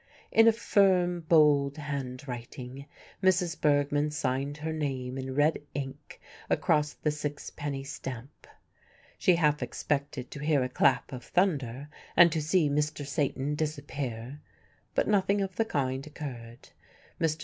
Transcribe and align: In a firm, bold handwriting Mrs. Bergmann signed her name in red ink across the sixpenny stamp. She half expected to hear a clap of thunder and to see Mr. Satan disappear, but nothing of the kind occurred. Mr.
In 0.31 0.47
a 0.47 0.51
firm, 0.51 1.19
bold 1.19 1.77
handwriting 1.77 2.87
Mrs. 3.21 3.61
Bergmann 3.61 4.09
signed 4.09 4.57
her 4.57 4.73
name 4.73 5.15
in 5.15 5.35
red 5.35 5.59
ink 5.75 6.19
across 6.49 6.93
the 6.93 7.11
sixpenny 7.11 7.83
stamp. 7.83 8.47
She 9.19 9.35
half 9.35 9.61
expected 9.61 10.31
to 10.31 10.39
hear 10.43 10.63
a 10.63 10.69
clap 10.69 11.11
of 11.13 11.23
thunder 11.23 11.87
and 12.17 12.31
to 12.31 12.41
see 12.41 12.67
Mr. 12.67 13.05
Satan 13.05 13.53
disappear, 13.53 14.41
but 14.95 15.07
nothing 15.07 15.39
of 15.39 15.55
the 15.57 15.65
kind 15.65 16.07
occurred. 16.07 16.69
Mr. 17.19 17.39